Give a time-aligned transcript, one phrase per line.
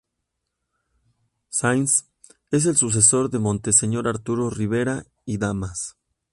[1.49, 2.07] Sáenz
[2.49, 5.95] es el sucesor de Monseñor Arturo Rivera y Damas.